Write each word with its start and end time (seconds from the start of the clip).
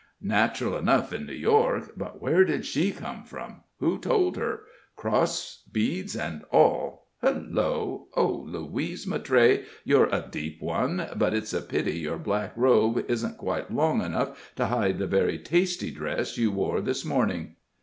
Natural 0.23 0.77
enough 0.77 1.13
in 1.13 1.27
New 1.27 1.33
York. 1.33 1.91
But 1.95 2.19
where 2.19 2.43
did 2.43 2.65
she 2.65 2.89
come 2.91 3.23
from? 3.23 3.57
Who 3.77 3.99
told 3.99 4.35
her? 4.35 4.61
Cross, 4.95 5.61
beads, 5.71 6.15
and 6.15 6.43
all. 6.51 7.05
Hello! 7.21 8.07
Oh, 8.17 8.43
Louise 8.47 9.05
Mattray, 9.05 9.65
you're 9.83 10.07
a 10.11 10.27
deep 10.31 10.59
one; 10.59 11.07
but 11.15 11.35
it's 11.35 11.53
a 11.53 11.61
pity 11.61 11.99
your 11.99 12.17
black 12.17 12.53
robe 12.55 13.05
isn't 13.07 13.37
quite 13.37 13.71
long 13.71 14.01
enough 14.01 14.51
to 14.55 14.65
hide 14.65 14.97
the 14.97 15.05
very 15.05 15.37
tasty 15.37 15.91
dress 15.91 16.35
you 16.35 16.49
wore 16.51 16.81
this 16.81 17.05
morning? 17.05 17.57